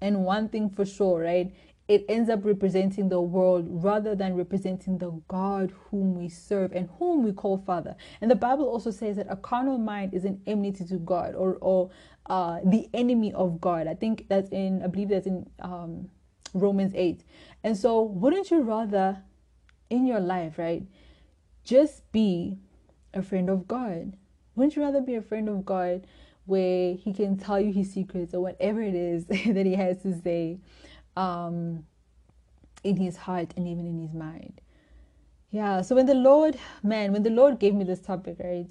[0.00, 1.52] And one thing for sure, right?
[1.88, 6.90] It ends up representing the world rather than representing the God whom we serve and
[6.98, 7.96] whom we call Father.
[8.20, 11.56] And the Bible also says that a carnal mind is an enmity to God or,
[11.62, 11.90] or
[12.26, 13.86] uh, the enemy of God.
[13.86, 16.10] I think that's in, I believe that's in um,
[16.52, 17.24] Romans 8.
[17.64, 19.22] And so, wouldn't you rather
[19.88, 20.86] in your life, right,
[21.64, 22.58] just be
[23.14, 24.14] a friend of God?
[24.54, 26.06] Wouldn't you rather be a friend of God
[26.44, 30.20] where He can tell you His secrets or whatever it is that He has to
[30.20, 30.58] say
[31.18, 31.84] um,
[32.84, 34.60] in His heart and even in His mind?
[35.50, 38.68] Yeah, so when the Lord, man, when the Lord gave me this topic, right,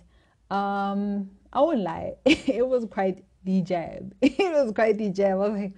[0.52, 4.14] um, I won't lie, it was quite the jab.
[4.22, 5.32] it was quite the jab.
[5.32, 5.74] I was like,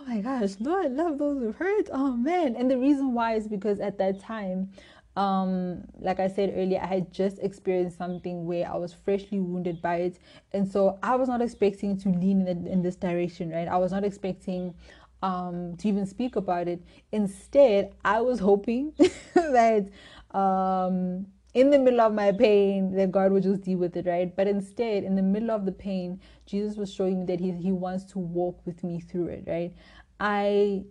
[0.00, 1.88] oh my gosh, Lord, I love those who hurt.
[1.92, 2.56] Oh man.
[2.56, 4.70] And the reason why is because at that time,
[5.14, 9.82] um, like I said earlier, I had just experienced something where I was freshly wounded
[9.82, 10.18] by it.
[10.52, 13.68] And so I was not expecting to lean in, in this direction, right?
[13.68, 14.74] I was not expecting
[15.22, 16.82] um, to even speak about it.
[17.12, 18.92] Instead, I was hoping
[19.34, 19.88] that
[20.32, 24.34] um, in the middle of my pain that God would just deal with it, right?
[24.34, 27.72] But instead, in the middle of the pain, Jesus was showing me that He He
[27.72, 29.74] wants to walk with me through it, right?
[30.18, 30.84] I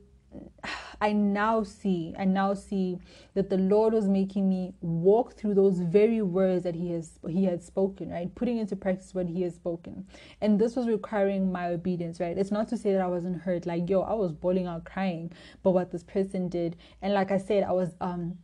[1.01, 2.99] I now see, I now see
[3.33, 7.45] that the Lord was making me walk through those very words that He has He
[7.45, 8.33] had spoken, right?
[8.35, 10.05] Putting into practice what He has spoken.
[10.41, 12.37] And this was requiring my obedience, right?
[12.37, 15.31] It's not to say that I wasn't hurt, like, yo, I was bawling out crying,
[15.63, 18.37] but what this person did, and like I said, I was um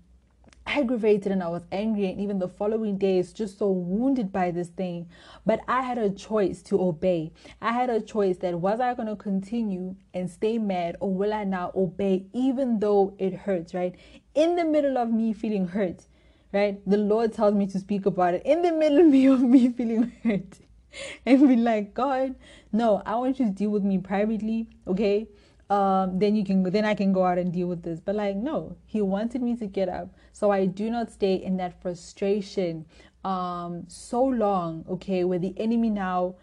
[0.67, 4.67] aggravated and I was angry, and even the following days, just so wounded by this
[4.67, 5.09] thing.
[5.45, 7.31] But I had a choice to obey.
[7.61, 11.33] I had a choice that was I going to continue and stay mad, or will
[11.33, 13.95] I now obey, even though it hurts, right?
[14.35, 16.05] In the middle of me feeling hurt,
[16.53, 16.79] right?
[16.85, 18.43] The Lord tells me to speak about it.
[18.45, 20.59] In the middle of me of me feeling hurt,
[21.25, 22.35] and be like, God,
[22.71, 25.27] no, I want you to deal with me privately, okay?
[25.69, 27.99] Um, then you can then I can go out and deal with this.
[27.99, 31.57] But like no, he wanted me to get up, so I do not stay in
[31.57, 32.85] that frustration
[33.23, 34.85] um, so long.
[34.89, 36.35] Okay, where the enemy now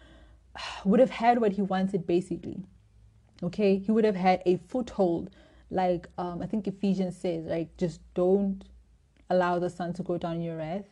[0.85, 2.63] would have had what he wanted basically.
[3.43, 5.29] Okay, he would have had a foothold,
[5.69, 8.63] like um, I think Ephesians says, like just don't
[9.29, 10.85] allow the sun to go down your wrath.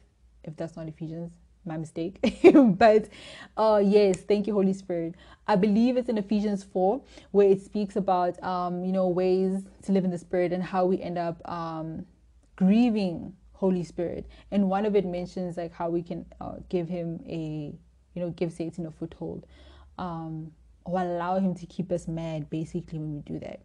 [0.44, 1.34] If that's not Ephesians,
[1.66, 2.18] my mistake.
[2.54, 3.10] but
[3.58, 5.16] uh yes, thank you, Holy Spirit.
[5.48, 9.92] I believe it's in Ephesians 4 where it speaks about um, you know, ways to
[9.92, 12.06] live in the spirit and how we end up um
[12.56, 14.26] grieving Holy Spirit.
[14.52, 17.74] And one of it mentions like how we can uh, give him a
[18.14, 19.46] you know, give Satan a foothold.
[19.98, 20.52] Um
[20.86, 23.62] or allow him to keep us mad basically when we do that.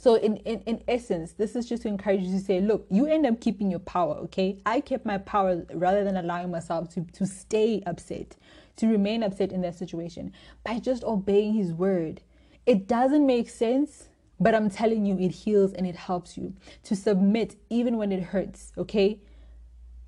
[0.00, 3.04] So in, in, in essence, this is just to encourage you to say, look, you
[3.04, 4.56] end up keeping your power, okay?
[4.64, 8.34] I kept my power rather than allowing myself to, to stay upset,
[8.76, 10.32] to remain upset in that situation
[10.64, 12.22] by just obeying his word.
[12.64, 14.08] It doesn't make sense,
[14.40, 18.22] but I'm telling you, it heals and it helps you to submit even when it
[18.22, 19.20] hurts, okay?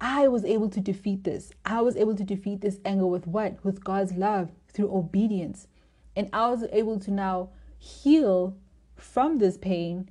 [0.01, 1.53] I was able to defeat this.
[1.67, 3.63] I was able to defeat this anger with what?
[3.63, 5.69] With God's love through obedience.
[6.17, 8.57] And I was able to now heal
[8.97, 10.09] from this pain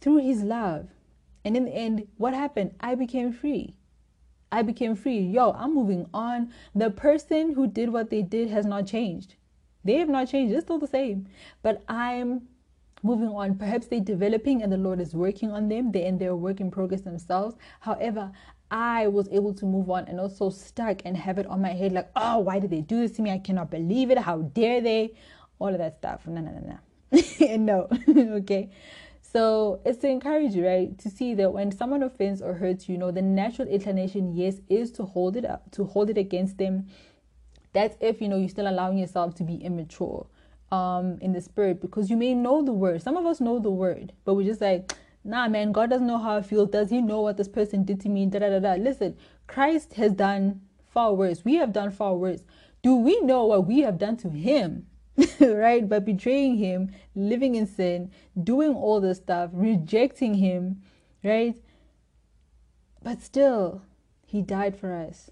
[0.00, 0.88] through his love.
[1.44, 2.74] And in the end, what happened?
[2.80, 3.76] I became free.
[4.50, 5.20] I became free.
[5.20, 6.52] Yo, I'm moving on.
[6.74, 9.34] The person who did what they did has not changed.
[9.84, 10.54] They have not changed.
[10.54, 11.26] It's still the same.
[11.62, 12.42] But I'm
[13.02, 13.56] moving on.
[13.56, 15.92] Perhaps they're developing and the Lord is working on them.
[15.92, 17.56] They're in their work in progress themselves.
[17.80, 18.32] However,
[18.70, 21.92] I was able to move on and also stuck and have it on my head
[21.92, 23.30] like, oh, why did they do this to me?
[23.30, 24.18] I cannot believe it.
[24.18, 25.14] How dare they?
[25.58, 26.26] All of that stuff.
[26.26, 26.78] No, no, no, no.
[27.40, 28.70] no, okay.
[29.22, 32.96] So it's to encourage you, right, to see that when someone offends or hurts you,
[32.96, 36.86] know, the natural inclination, yes, is to hold it up, to hold it against them.
[37.72, 40.26] That's if you know you're still allowing yourself to be immature
[40.72, 43.02] um in the spirit because you may know the word.
[43.02, 44.92] Some of us know the word, but we're just like,
[45.24, 46.66] nah, man, God doesn't know how I feel.
[46.66, 48.26] Does He know what this person did to me?
[48.26, 48.74] Da da da da.
[48.74, 51.44] Listen, Christ has done far worse.
[51.44, 52.44] We have done far worse.
[52.82, 54.86] Do we know what we have done to Him?
[55.40, 55.88] right?
[55.88, 58.10] By betraying him, living in sin,
[58.42, 60.82] doing all this stuff, rejecting him,
[61.22, 61.56] right?
[63.02, 63.82] But still,
[64.26, 65.30] he died for us.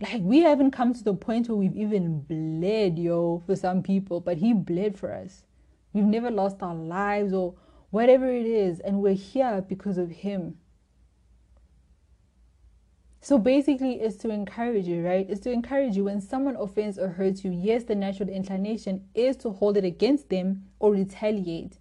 [0.00, 4.20] Like, we haven't come to the point where we've even bled, yo, for some people,
[4.20, 5.44] but he bled for us.
[5.92, 7.54] We've never lost our lives or
[7.90, 10.56] whatever it is, and we're here because of him.
[13.22, 15.26] So basically, it's to encourage you, right?
[15.28, 17.50] It's to encourage you when someone offends or hurts you.
[17.50, 21.78] Yes, the natural inclination is to hold it against them or retaliate.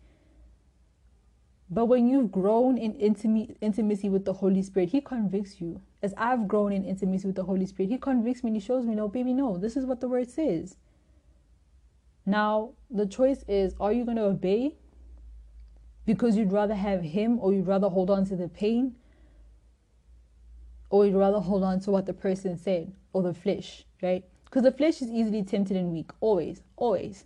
[1.70, 5.82] But when you've grown in intimacy, with the Holy Spirit, He convicts you.
[6.02, 8.86] As I've grown in intimacy with the Holy Spirit, He convicts me and He shows
[8.86, 10.76] me, no, baby, no, this is what the word says.
[12.26, 14.76] Now, the choice is are you going to obey
[16.06, 18.96] because you'd rather have Him or you'd rather hold on to the pain
[20.90, 24.24] or you'd rather hold on to what the person said or the flesh, right?
[24.46, 27.26] Because the flesh is easily tempted and weak, always, always.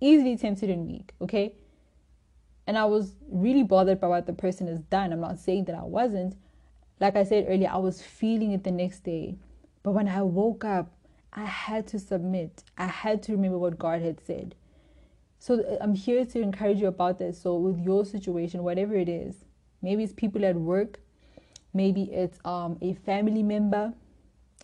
[0.00, 1.54] Easily tempted and weak, okay?
[2.66, 5.12] And I was really bothered by what the person has done.
[5.12, 6.36] I'm not saying that I wasn't.
[7.00, 9.36] Like I said earlier, I was feeling it the next day.
[9.82, 10.90] But when I woke up,
[11.32, 12.62] I had to submit.
[12.78, 14.54] I had to remember what God had said.
[15.38, 17.40] So uh, I'm here to encourage you about this.
[17.40, 19.44] So, with your situation, whatever it is,
[19.80, 21.00] maybe it's people at work,
[21.74, 23.92] maybe it's um, a family member,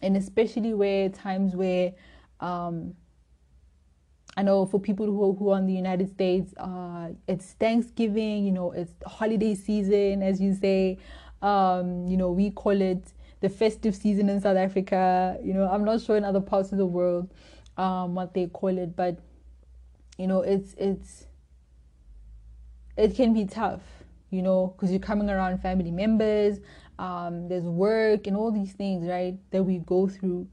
[0.03, 1.93] and especially where times where
[2.41, 2.95] um,
[4.37, 8.45] I know for people who who are in the United States, uh, it's Thanksgiving.
[8.45, 10.99] You know, it's holiday season, as you say.
[11.43, 15.39] Um, you know, we call it the festive season in South Africa.
[15.43, 17.31] You know, I'm not sure in other parts of the world
[17.77, 19.19] um, what they call it, but
[20.19, 21.27] you know, it's it's
[22.97, 23.83] it can be tough.
[24.31, 26.59] You know, because you're coming around family members.
[26.99, 30.49] Um, there's work and all these things, right, that we go through.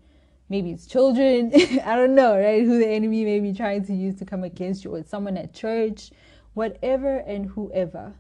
[0.47, 1.51] Maybe it's children.
[1.86, 4.84] I don't know right who the enemy may be trying to use to come against
[4.84, 6.12] you or it's someone at church.
[6.53, 8.13] Whatever and whoever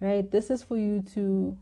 [0.00, 0.30] right?
[0.30, 1.56] This is for you to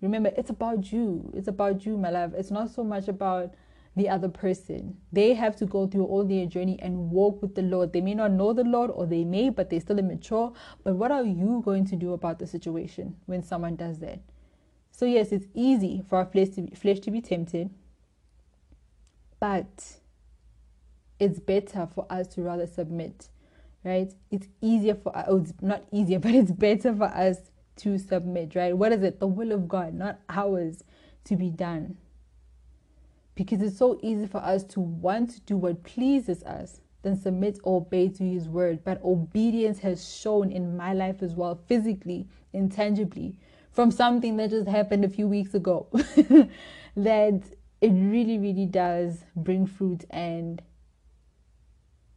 [0.00, 0.30] remember.
[0.36, 1.30] It's about you.
[1.34, 2.34] It's about you my love.
[2.34, 3.54] It's not so much about
[3.96, 4.96] the other person.
[5.12, 7.92] They have to go through all their journey and walk with the lord.
[7.92, 10.52] They may not know the lord or they may but they're still immature.
[10.84, 14.20] But what are you going to do about the situation when someone does that
[14.98, 17.70] so yes it's easy for our flesh to be, flesh to be tempted
[19.40, 19.98] but
[21.20, 23.28] it's better for us to rather submit
[23.84, 24.12] right?
[24.30, 27.38] It's easier for us oh, it's not easier but it's better for us
[27.76, 28.76] to submit right?
[28.76, 29.20] What is it?
[29.20, 30.84] The will of god not ours
[31.24, 31.96] to be done.
[33.34, 37.60] Because it's so easy for us to want to do what pleases us than submit
[37.62, 38.82] or obey to his word.
[38.82, 43.36] But obedience has shown in my life as well physically intangibly
[43.72, 45.86] from something that just happened a few weeks ago
[46.96, 47.42] that
[47.80, 50.62] it really, really does bring fruit and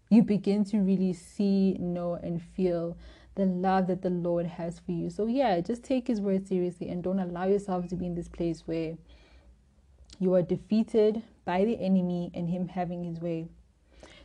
[0.10, 2.98] you begin to really see, know, and feel
[3.36, 5.10] the love that the Lord has for you.
[5.10, 8.28] So, yeah, just take His word seriously and don't allow yourself to be in this
[8.28, 8.98] place where
[10.20, 13.48] you are defeated by the enemy and Him having His way.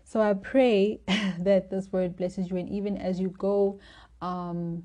[0.03, 1.01] So, I pray
[1.39, 3.79] that this word blesses you, and even as you go,
[4.21, 4.83] um,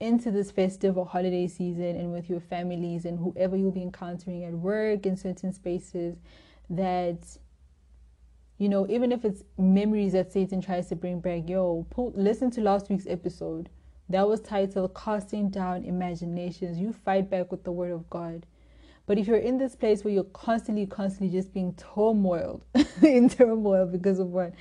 [0.00, 4.44] into this festive or holiday season and with your families and whoever you'll be encountering
[4.44, 6.16] at work in certain spaces
[6.70, 7.18] that
[8.56, 12.50] you know even if it's memories that satan tries to bring back yo pull, listen
[12.50, 13.68] to last week's episode.
[14.08, 16.80] That was titled casting down imaginations.
[16.80, 18.44] You fight back with the word of god.
[19.06, 22.64] But if you're in this place where you're constantly constantly just being turmoiled
[23.02, 24.52] in turmoil because of what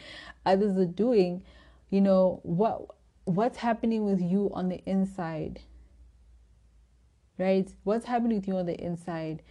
[0.46, 1.44] others are doing
[1.90, 2.86] you know what
[3.30, 5.62] what's happening with you on the inside
[7.40, 7.72] right?
[7.84, 9.42] What's happening with you on the inside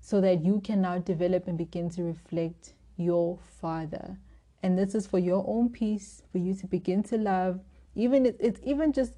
[0.00, 4.16] so that you can now develop and begin to reflect your father?
[4.62, 7.60] And this is for your own peace for you to begin to love.
[7.94, 9.12] Even it, it's even just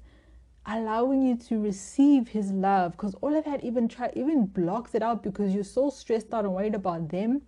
[0.65, 5.01] allowing you to receive his love because all of that even try even blocks it
[5.01, 7.41] out because you're so stressed out and worried about them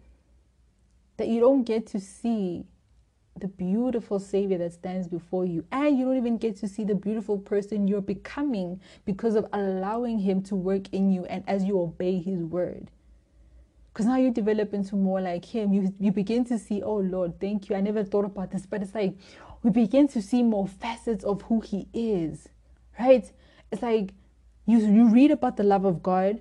[1.17, 2.65] that you don't get to see
[3.39, 5.65] the beautiful Savior that stands before you.
[5.71, 10.19] And you don't even get to see the beautiful person you're becoming because of allowing
[10.19, 12.91] Him to work in you and as you obey His word.
[13.91, 15.73] Because now you develop into more like Him.
[15.73, 17.75] You, you begin to see, oh Lord, thank you.
[17.75, 19.15] I never thought about this, but it's like
[19.63, 22.49] we begin to see more facets of who He is,
[22.99, 23.29] right?
[23.71, 24.13] It's like
[24.65, 26.39] you, you read about the love of God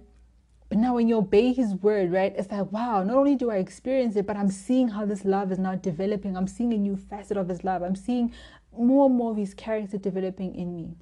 [0.70, 3.56] but now, when you obey His word, right, it's like, wow, not only do I
[3.56, 6.36] experience it, but I'm seeing how this love is now developing.
[6.36, 7.82] I'm seeing a new facet of His love.
[7.82, 8.32] I'm seeing
[8.72, 10.94] more and more of His character developing in me.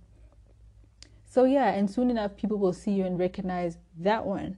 [1.26, 4.56] So, yeah, and soon enough, people will see you and recognize that one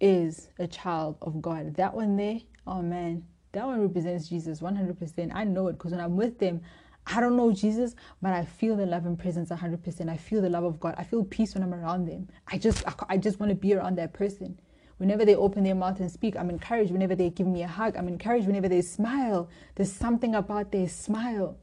[0.00, 1.74] is a child of God.
[1.74, 5.30] That one there, oh man, that one represents Jesus 100%.
[5.34, 6.62] I know it because when I'm with them,
[7.10, 10.08] I don't know Jesus, but I feel the love and presence 100%.
[10.08, 10.94] I feel the love of God.
[10.98, 12.28] I feel peace when I'm around them.
[12.46, 14.60] I just I just want to be around that person.
[14.98, 16.90] Whenever they open their mouth and speak, I'm encouraged.
[16.90, 18.46] Whenever they give me a hug, I'm encouraged.
[18.46, 21.56] Whenever they smile, there's something about their smile.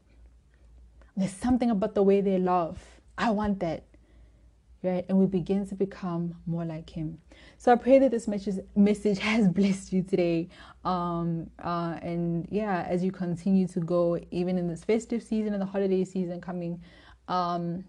[1.16, 2.78] There's something about the way they love.
[3.16, 3.84] I want that
[4.82, 5.04] right?
[5.08, 7.18] And we begin to become more like Him.
[7.58, 10.48] So I pray that this message message has blessed you today.
[10.84, 15.62] Um, uh, and yeah, as you continue to go, even in this festive season and
[15.62, 16.80] the holiday season coming,
[17.28, 17.84] um,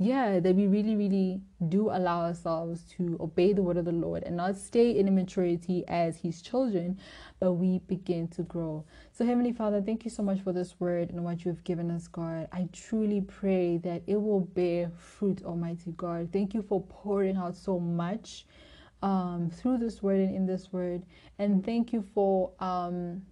[0.00, 4.22] yeah, that we really, really do allow ourselves to obey the word of the Lord
[4.22, 6.98] and not stay in immaturity as His children,
[7.40, 8.84] but we begin to grow.
[9.12, 11.90] So, Heavenly Father, thank you so much for this word and what you have given
[11.90, 12.46] us, God.
[12.52, 16.30] I truly pray that it will bear fruit, Almighty God.
[16.32, 18.46] Thank you for pouring out so much
[19.02, 21.02] um, through this word and in this word.
[21.40, 22.52] And thank you for.
[22.60, 23.22] Um,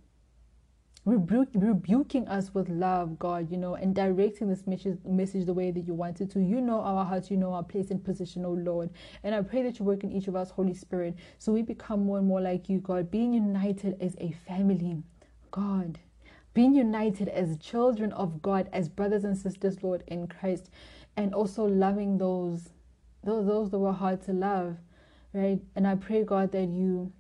[1.07, 5.71] rebu- rebuking us with love, God, you know, and directing this message, message the way
[5.71, 6.41] that you wanted to.
[6.41, 8.91] You know our hearts, you know our place and position, oh Lord.
[9.23, 12.05] And I pray that you work in each of us, Holy Spirit, so we become
[12.05, 15.03] more and more like you, God, being united as a family,
[15.53, 16.01] God.
[16.55, 20.71] Being united as children of God, as brothers and sisters, Lord, in Christ,
[21.17, 22.71] and also loving those,
[23.23, 24.79] those, those that were hard to love,
[25.33, 25.61] right?
[25.77, 27.13] And I pray, God, that you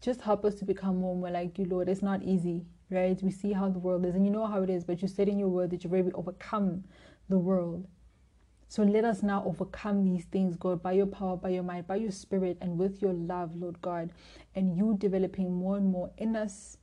[0.00, 1.88] just help us to become more and more like you, Lord.
[1.88, 3.20] It's not easy right?
[3.22, 5.28] We see how the world is, and you know how it is, but you said
[5.28, 6.84] in your word that you've already overcome
[7.28, 7.86] the world.
[8.68, 11.96] So let us now overcome these things, God, by your power, by your might, by
[11.96, 14.12] your spirit, and with your love, Lord God,
[14.54, 16.78] and you developing more and more in us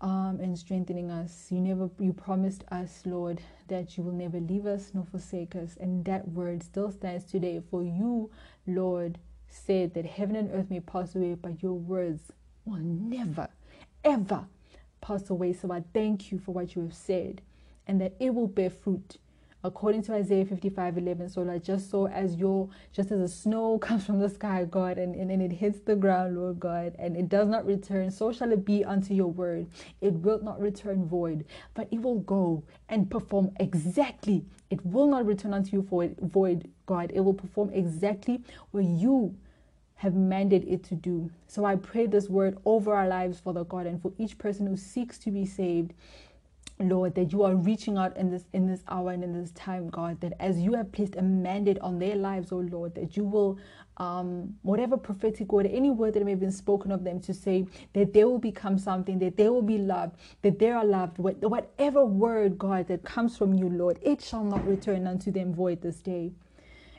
[0.00, 1.48] um, and strengthening us.
[1.50, 5.76] You never, you promised us, Lord, that you will never leave us nor forsake us,
[5.80, 7.60] and that word still stands today.
[7.70, 8.30] For you,
[8.66, 9.18] Lord,
[9.48, 12.32] said that heaven and earth may pass away, but your words
[12.64, 13.48] will never,
[14.04, 14.46] ever
[15.06, 17.40] So I thank you for what you have said
[17.86, 19.18] and that it will bear fruit
[19.66, 21.28] according to Isaiah 55 11.
[21.28, 24.98] So, like, just so as your, just as the snow comes from the sky, God,
[24.98, 28.32] and, and then it hits the ground, Lord God, and it does not return, so
[28.32, 29.66] shall it be unto your word.
[30.00, 31.44] It will not return void,
[31.74, 34.44] but it will go and perform exactly.
[34.70, 37.10] It will not return unto you void, void God.
[37.14, 39.36] It will perform exactly what you
[39.96, 41.30] have mandated it to do.
[41.46, 44.76] So I pray this word over our lives, Father God, and for each person who
[44.76, 45.94] seeks to be saved.
[46.78, 49.88] Lord, that you are reaching out in this in this hour and in this time,
[49.88, 53.24] God, that as you have placed a mandate on their lives, oh Lord, that you
[53.24, 53.58] will
[53.96, 57.66] um, whatever prophetic word, any word that may have been spoken of them to say
[57.94, 62.04] that they will become something, that they will be loved, that they are loved, whatever
[62.04, 65.96] word, God, that comes from you, Lord, it shall not return unto them void this
[66.02, 66.32] day.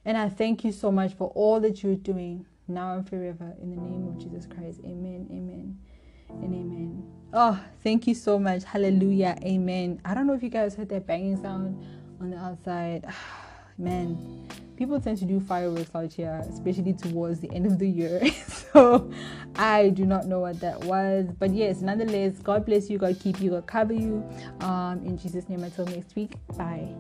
[0.06, 3.54] And I thank you so much for all that you're doing now and forever.
[3.62, 4.80] In the name of Jesus Christ.
[4.84, 5.28] Amen.
[5.32, 5.78] Amen.
[6.30, 7.04] And amen.
[7.34, 8.64] Oh, thank you so much.
[8.64, 9.38] Hallelujah.
[9.44, 10.02] Amen.
[10.06, 11.86] I don't know if you guys heard that banging sound
[12.20, 13.06] on the outside.
[13.80, 18.22] Man, people tend to do fireworks out here, especially towards the end of the year.
[18.48, 19.12] so
[19.56, 21.28] I do not know what that was.
[21.38, 24.28] But yes, nonetheless, God bless you, God keep you, God cover you.
[24.62, 26.34] Um, in Jesus' name, until next week.
[26.58, 26.96] Bye.